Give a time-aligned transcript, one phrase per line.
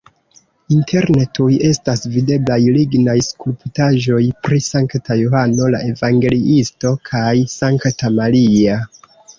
[0.75, 7.31] Interne tuj estas videblaj lignaj skulptaĵoj pri Sankta Johano la Evangeliisto kaj
[7.63, 8.83] Sankta Maria.